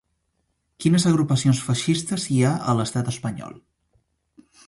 Quines 0.83 1.03
agrupacions 1.09 1.59
feixistes 1.67 2.25
hi 2.35 2.39
ha 2.47 2.55
a 2.73 2.77
l'estat 2.81 3.13
espanyol? 3.13 3.55